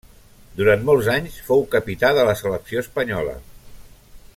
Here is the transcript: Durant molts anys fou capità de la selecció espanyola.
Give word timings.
Durant 0.59 0.85
molts 0.87 1.09
anys 1.17 1.37
fou 1.51 1.63
capità 1.75 2.13
de 2.21 2.25
la 2.31 2.35
selecció 2.41 2.85
espanyola. 2.87 3.41